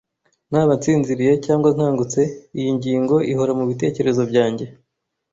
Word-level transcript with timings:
Naba 0.51 0.71
nsinziriye 0.77 1.33
cyangwa 1.45 1.69
nkangutse, 1.75 2.21
iyi 2.57 2.69
ngingo 2.77 3.15
ihora 3.31 3.51
mubitekerezo 3.59 4.21
byanjye. 4.31 4.65